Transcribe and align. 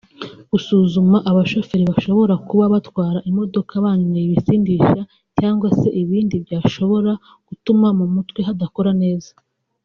Gusuzuma 0.51 1.17
abashoferi 1.29 1.83
bashobora 1.91 2.33
kuba 2.47 2.65
batwara 2.73 3.19
imodoka 3.29 3.73
banyweye 3.85 4.25
ibisindisha 4.27 4.99
cyangwa 5.37 5.67
se 5.79 5.87
ibindi 6.01 6.35
byashobora 6.45 7.11
gutuma 7.47 7.87
mu 7.99 8.05
mutwe 8.15 8.39
hadakora 8.49 8.91
neza 9.03 9.31